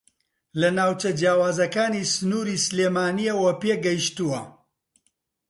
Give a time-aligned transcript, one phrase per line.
[0.59, 4.41] لە ناوچە جیاوازەکانی سنووری سلێمانییەوە پێگەیشتووە